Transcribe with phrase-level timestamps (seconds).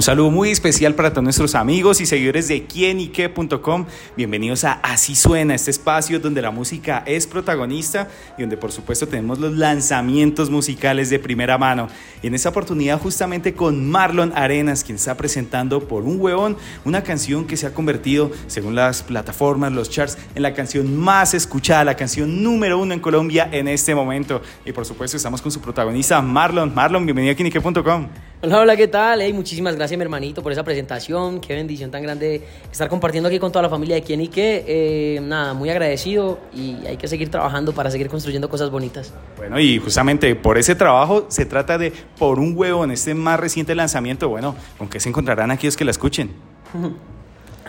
[0.00, 3.84] Un saludo muy especial para todos nuestros amigos y seguidores de quienique.com.
[4.16, 8.08] Bienvenidos a Así Suena, este espacio donde la música es protagonista
[8.38, 11.88] y donde por supuesto tenemos los lanzamientos musicales de primera mano.
[12.22, 16.56] Y en esta oportunidad justamente con Marlon Arenas, quien está presentando por un huevón
[16.86, 21.34] una canción que se ha convertido, según las plataformas, los charts, en la canción más
[21.34, 24.40] escuchada, la canción número uno en Colombia en este momento.
[24.64, 26.74] Y por supuesto estamos con su protagonista Marlon.
[26.74, 28.29] Marlon, bienvenido a quienique.com.
[28.42, 29.20] Hola, hola, ¿qué tal?
[29.20, 31.42] Hey, muchísimas gracias, mi hermanito, por esa presentación.
[31.42, 32.40] Qué bendición tan grande
[32.72, 34.64] estar compartiendo aquí con toda la familia de Quien y que.
[34.66, 39.12] Eh, nada, muy agradecido y hay que seguir trabajando para seguir construyendo cosas bonitas.
[39.36, 43.38] Bueno, y justamente por ese trabajo se trata de Por un huevo en este más
[43.38, 44.30] reciente lanzamiento.
[44.30, 46.30] Bueno, ¿con qué se encontrarán aquellos que la escuchen?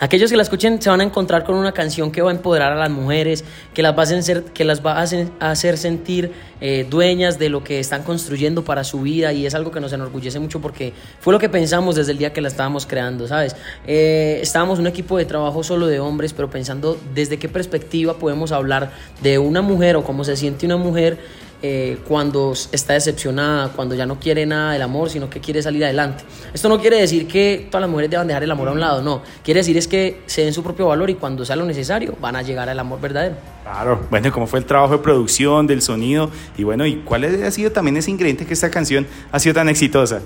[0.02, 2.72] Aquellos que la escuchen se van a encontrar con una canción que va a empoderar
[2.72, 8.02] a las mujeres, que las va a hacer, sentir eh, dueñas de lo que están
[8.02, 11.48] construyendo para su vida y es algo que nos enorgullece mucho porque fue lo que
[11.48, 13.54] pensamos desde el día que la estábamos creando, ¿sabes?
[13.86, 18.50] Eh, estábamos un equipo de trabajo solo de hombres, pero pensando desde qué perspectiva podemos
[18.50, 18.90] hablar
[19.22, 21.18] de una mujer o cómo se siente una mujer
[21.62, 25.84] eh, cuando está decepcionada, cuando ya no quiere nada del amor, sino que quiere salir
[25.84, 26.24] adelante.
[26.52, 29.02] Esto no quiere decir que todas las mujeres deban dejar el amor a un lado,
[29.02, 29.22] no.
[29.44, 32.36] Quiere decir es que se den su propio valor y cuando sea lo necesario van
[32.36, 33.36] a llegar al amor verdadero.
[33.62, 36.30] Claro, bueno, ¿cómo fue el trabajo de producción, del sonido?
[36.58, 39.68] Y bueno, ¿y cuál ha sido también ese ingrediente que esta canción ha sido tan
[39.68, 40.20] exitosa?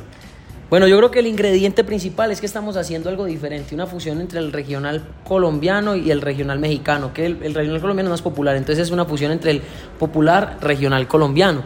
[0.69, 4.20] Bueno, yo creo que el ingrediente principal es que estamos haciendo algo diferente, una fusión
[4.20, 8.56] entre el regional colombiano y el regional mexicano, que el, regional colombiano es más popular,
[8.56, 9.62] entonces es una fusión entre el
[9.97, 11.62] popular regional colombiano.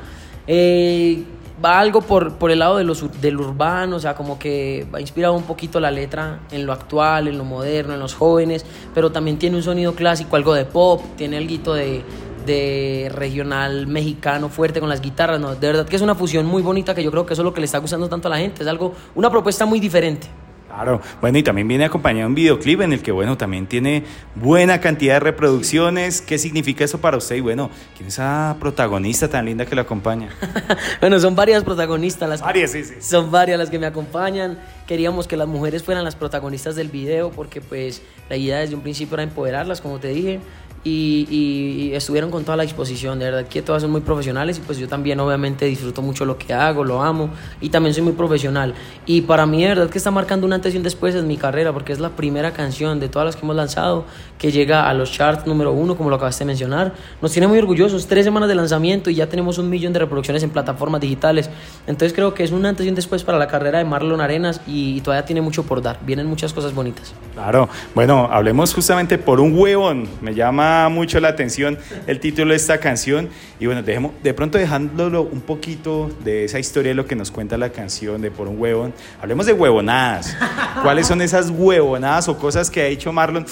[0.47, 1.25] Eh,
[1.65, 5.01] va algo por, por el lado de los, del urbano, o sea, como que va
[5.01, 9.11] inspirado un poquito la letra en lo actual, en lo moderno, en los jóvenes, pero
[9.11, 12.03] también tiene un sonido clásico, algo de pop, tiene algo de,
[12.47, 16.63] de regional mexicano fuerte con las guitarras, no, de verdad que es una fusión muy
[16.63, 18.39] bonita que yo creo que eso es lo que le está gustando tanto a la
[18.39, 20.29] gente, es algo, una propuesta muy diferente.
[20.71, 24.05] Claro, bueno, y también viene acompañado un videoclip en el que, bueno, también tiene
[24.37, 26.21] buena cantidad de reproducciones.
[26.23, 27.35] ¿Qué significa eso para usted?
[27.35, 30.29] Y bueno, ¿quién es esa protagonista tan linda que lo acompaña?
[31.01, 32.29] bueno, son varias protagonistas.
[32.29, 32.95] Las varias, sí, sí.
[33.01, 34.61] Son varias las que me acompañan.
[34.87, 38.83] Queríamos que las mujeres fueran las protagonistas del video porque, pues, la idea desde un
[38.83, 40.39] principio era empoderarlas, como te dije
[40.83, 44.79] y, estuvieron con toda la disposición, de verdad que todas son muy profesionales y pues
[44.79, 47.31] yo también obviamente disfruto mucho lo que hago, lo amo
[47.61, 48.75] y también soy muy profesional.
[49.07, 51.37] Y para mí de verdad que está marcando un antes y un después en mi
[51.37, 54.05] carrera porque es la primera canción de todas las que hemos lanzado
[54.39, 57.59] que llega a los charts número uno como lo acabaste de mencionar, nos tiene muy
[57.59, 61.51] orgullosos, tres semanas de lanzamiento y ya tenemos un millón de reproducciones en plataformas digitales,
[61.87, 64.61] entonces creo que es un antes y un después para la carrera de Marlon Arenas
[64.67, 67.15] y, todavía tiene mucho por dar, vienen muchas cosas bonitas.
[67.35, 72.57] Claro, bueno, hablemos justamente por un huevón, me llama mucho la atención el título de
[72.57, 73.29] esta canción.
[73.59, 77.31] Y bueno, dejemos, de pronto dejándolo un poquito de esa historia de lo que nos
[77.31, 80.37] cuenta la canción de Por un huevón, hablemos de huevonadas.
[80.83, 83.47] ¿Cuáles son esas huevonadas o cosas que ha hecho Marlon?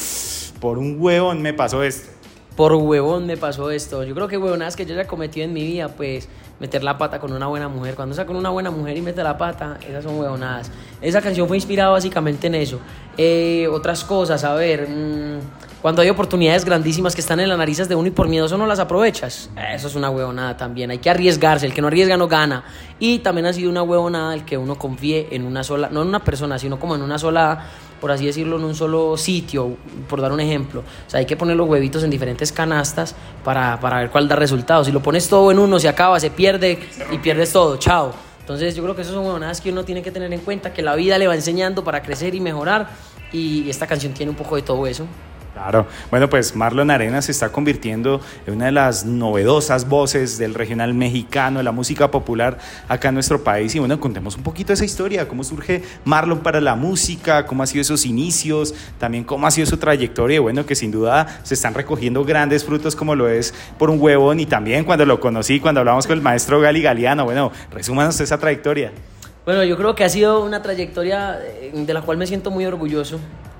[0.61, 2.09] Por un huevón me pasó esto.
[2.57, 4.03] Por huevón me pasó esto.
[4.03, 6.29] Yo creo que huevonadas que yo ya he cometido en mi vida, pues
[6.61, 7.95] meter la pata con una buena mujer.
[7.95, 10.71] Cuando está con una buena mujer y mete la pata, esas son huevonadas.
[11.01, 12.81] Esa canción fue inspirada básicamente en eso.
[13.17, 14.89] Eh, otras cosas, a ver.
[14.89, 15.41] Mmm,
[15.81, 18.67] cuando hay oportunidades grandísimas que están en las narices de uno y por miedoso no
[18.67, 19.49] las aprovechas.
[19.73, 20.91] Eso es una huevonada también.
[20.91, 21.67] Hay que arriesgarse.
[21.67, 22.65] El que no arriesga no gana.
[22.99, 26.09] Y también ha sido una huevonada el que uno confíe en una sola, no en
[26.09, 27.67] una persona, sino como en una sola,
[28.01, 29.77] por así decirlo, en un solo sitio,
[30.09, 30.81] por dar un ejemplo.
[30.81, 33.15] O sea, hay que poner los huevitos en diferentes canastas
[33.45, 34.89] para, para ver cuál da resultados.
[34.89, 36.48] Si lo pones todo en uno, se acaba, se pierde
[37.11, 37.77] y pierdes todo.
[37.77, 38.13] Chao.
[38.41, 40.81] Entonces yo creo que esas son huevonadas que uno tiene que tener en cuenta, que
[40.81, 42.89] la vida le va enseñando para crecer y mejorar.
[43.31, 45.07] Y esta canción tiene un poco de todo eso.
[45.59, 45.89] Claro.
[46.09, 50.95] Bueno, pues Marlon Arenas se está convirtiendo en una de las novedosas voces del regional
[50.95, 53.75] mexicano, de la música popular acá en nuestro país.
[53.75, 57.67] Y bueno, contemos un poquito esa historia, cómo surge Marlon para la música, cómo ha
[57.67, 60.41] sido esos inicios, también cómo ha sido su trayectoria.
[60.41, 64.39] Bueno, que sin duda se están recogiendo grandes frutos como lo es por un huevón
[64.39, 67.25] y también cuando lo conocí, cuando hablamos con el maestro Gali Galeano.
[67.25, 68.93] Bueno, resúmanos esa trayectoria.
[69.45, 72.65] Bueno, yo creo que ha sido una trayectoria eh, de la cual me siento muy
[72.65, 73.19] orgulloso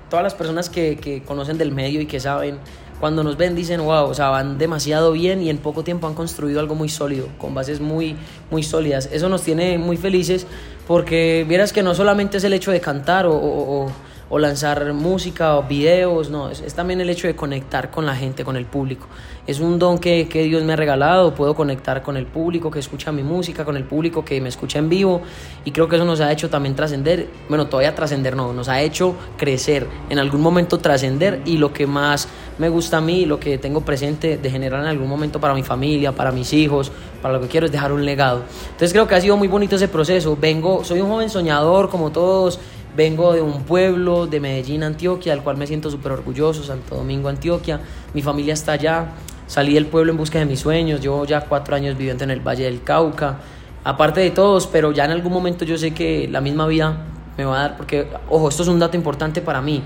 [0.09, 2.57] todas las personas que, que, conocen del medio y que saben,
[2.99, 6.15] cuando nos ven dicen, wow, o sea, van demasiado bien y en poco tiempo han
[6.15, 8.15] construido algo muy sólido, con bases muy,
[8.51, 9.09] muy sólidas.
[9.11, 10.45] Eso nos tiene muy felices
[10.87, 13.91] porque vieras que no solamente es el hecho de cantar o, o, o
[14.37, 18.55] lanzar música o videos, no, es, también el hecho de conectar con la gente, con
[18.55, 19.07] el público.
[19.47, 22.77] Es un don que, que, Dios me ha regalado, puedo conectar con el público que
[22.77, 25.21] escucha mi música, con el público que me escucha en vivo
[25.65, 28.81] y creo que eso nos ha hecho también trascender, bueno, todavía trascender no, nos ha
[28.81, 32.27] hecho crecer, en algún momento trascender y lo que más
[32.59, 35.63] me gusta a mí, lo que tengo presente de generar en algún momento para mi
[35.63, 36.91] familia, para mis hijos,
[37.21, 38.43] para lo que quiero es dejar un legado.
[38.65, 40.37] Entonces creo que ha sido muy bonito ese proceso.
[40.39, 42.59] Vengo, soy un joven soñador como todos,
[42.99, 47.29] vengo de un pueblo de Medellín, Antioquia, del cual me siento súper orgulloso, Santo Domingo,
[47.29, 47.79] Antioquia.
[48.13, 49.05] Mi familia está allá.
[49.47, 50.99] Salí del pueblo en busca de mis sueños.
[50.99, 53.37] Llevo ya cuatro años viviendo en el Valle del Cauca.
[53.85, 57.05] Aparte de todos, pero ya en algún momento yo sé que la misma vida
[57.37, 59.81] me va a dar, porque, ojo, esto es un dato importante para mí.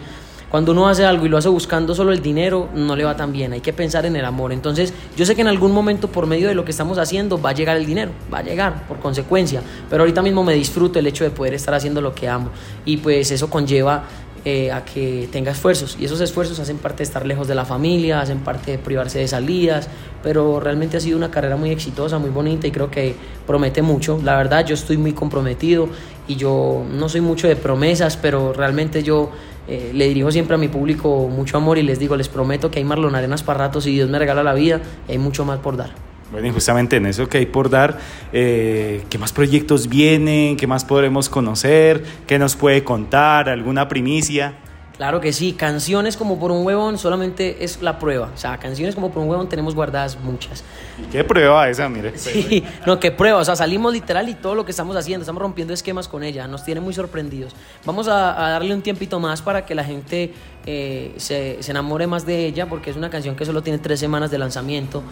[0.53, 3.31] Cuando uno hace algo y lo hace buscando solo el dinero, no le va tan
[3.31, 3.53] bien.
[3.53, 4.53] Hay que pensar en el amor.
[4.53, 7.49] Entonces, yo sé que en algún momento, por medio de lo que estamos haciendo, va
[7.49, 8.11] a llegar el dinero.
[8.31, 9.63] Va a llegar, por consecuencia.
[9.89, 12.51] Pero ahorita mismo me disfruto el hecho de poder estar haciendo lo que amo.
[12.85, 14.03] Y pues eso conlleva
[14.45, 15.97] eh, a que tenga esfuerzos.
[15.99, 19.17] Y esos esfuerzos hacen parte de estar lejos de la familia, hacen parte de privarse
[19.17, 19.89] de salidas,
[20.21, 23.15] pero realmente ha sido una carrera muy exitosa, muy bonita y creo que
[23.47, 24.19] promete mucho.
[24.23, 25.89] La verdad, yo estoy muy comprometido
[26.27, 29.31] y yo no soy mucho de promesas, pero realmente yo
[29.67, 32.79] eh, le dirijo siempre a mi público mucho amor y les digo, les prometo que
[32.79, 35.77] hay Marlon Arenas para ratos y Dios me regala la vida hay mucho más por
[35.77, 35.91] dar.
[36.31, 37.99] Bueno, y justamente en eso que hay por dar,
[38.31, 40.57] eh, ¿qué más proyectos vienen?
[40.57, 42.03] ¿Qué más podremos conocer?
[42.25, 43.49] ¿Qué nos puede contar?
[43.49, 44.55] ¿Alguna primicia?
[44.97, 48.29] Claro que sí, canciones como por un huevón solamente es la prueba.
[48.33, 50.63] O sea, canciones como por un huevón tenemos guardadas muchas.
[51.11, 52.13] ¿Qué prueba esa, mire?
[52.23, 53.39] Sí, no, qué prueba.
[53.39, 56.47] O sea, salimos literal y todo lo que estamos haciendo, estamos rompiendo esquemas con ella,
[56.47, 57.55] nos tiene muy sorprendidos.
[57.85, 60.31] Vamos a, darle un tiempito más para que la gente
[60.65, 63.99] eh, se, se enamore más de ella, porque es una canción que solo tiene tres
[63.99, 65.03] semanas de lanzamiento.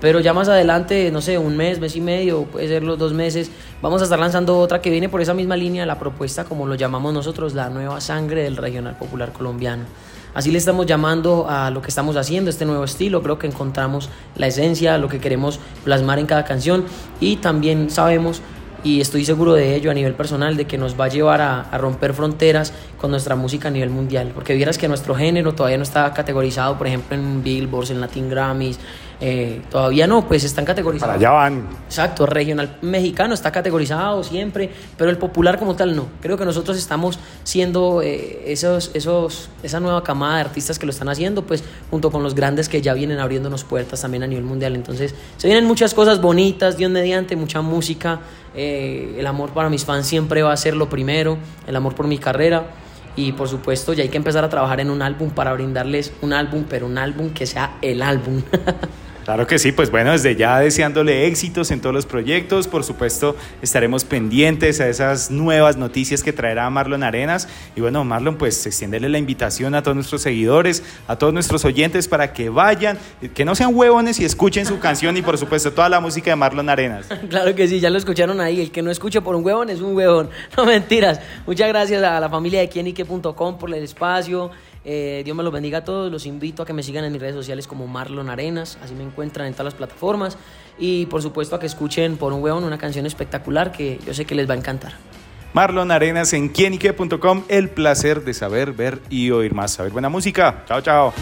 [0.00, 3.12] Pero ya más adelante, no sé, un mes, mes y medio, puede ser los dos
[3.12, 3.50] meses,
[3.82, 6.74] vamos a estar lanzando otra que viene por esa misma línea, la propuesta, como lo
[6.74, 9.84] llamamos nosotros, la nueva sangre del regional popular colombiano.
[10.32, 13.20] Así le estamos llamando a lo que estamos haciendo, este nuevo estilo.
[13.22, 16.84] Creo que encontramos la esencia, lo que queremos plasmar en cada canción
[17.18, 18.40] y también sabemos
[18.82, 21.76] y estoy seguro de ello a nivel personal, de que nos va a llevar a,
[21.76, 24.32] romper fronteras con nuestra música a nivel mundial.
[24.34, 28.30] Porque vieras que nuestro género todavía no está categorizado, por ejemplo, en Billboards, en Latin
[28.30, 28.78] Grammys,
[29.22, 31.14] eh, todavía no, pues están categorizados.
[31.14, 31.68] Para allá van.
[31.84, 36.06] Exacto, regional mexicano está categorizado siempre, pero el popular como tal no.
[36.22, 40.90] Creo que nosotros estamos siendo eh, esos, esos, esa nueva camada de artistas que lo
[40.90, 44.44] están haciendo, pues junto con los grandes que ya vienen abriéndonos puertas también a nivel
[44.44, 44.74] mundial.
[44.74, 48.20] Entonces, se vienen muchas cosas bonitas, Dios mediante, mucha música.
[48.54, 51.36] Eh, el amor para mis fans siempre va a ser lo primero,
[51.66, 52.64] el amor por mi carrera.
[53.16, 56.32] Y por supuesto, ya hay que empezar a trabajar en un álbum para brindarles un
[56.32, 58.40] álbum, pero un álbum que sea el álbum.
[59.30, 63.36] Claro que sí, pues bueno, desde ya deseándole éxitos en todos los proyectos, por supuesto
[63.62, 67.46] estaremos pendientes a esas nuevas noticias que traerá Marlon Arenas
[67.76, 72.08] y bueno, Marlon, pues extiéndele la invitación a todos nuestros seguidores, a todos nuestros oyentes
[72.08, 72.98] para que vayan,
[73.32, 76.34] que no sean huevones y escuchen su canción y por supuesto toda la música de
[76.34, 77.06] Marlon Arenas.
[77.30, 79.80] Claro que sí, ya lo escucharon ahí, el que no escuche por un huevón es
[79.80, 81.20] un huevón, no mentiras.
[81.46, 84.50] Muchas gracias a la familia de quienique.com por el espacio.
[84.84, 86.10] Eh, Dios me los bendiga a todos.
[86.10, 88.78] Los invito a que me sigan en mis redes sociales como Marlon Arenas.
[88.82, 90.38] Así me encuentran en todas las plataformas.
[90.78, 94.24] Y por supuesto a que escuchen por un hueón una canción espectacular que yo sé
[94.24, 94.92] que les va a encantar.
[95.52, 97.44] Marlon Arenas en quienique.com.
[97.48, 99.72] El placer de saber, ver y oír más.
[99.72, 100.64] Saber buena música.
[100.66, 101.12] Chao, chao.